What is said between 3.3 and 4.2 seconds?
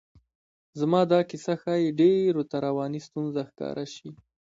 ښکاره شي.